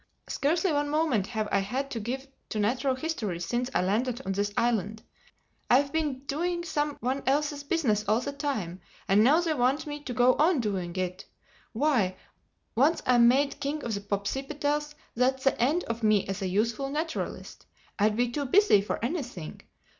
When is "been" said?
5.93-6.23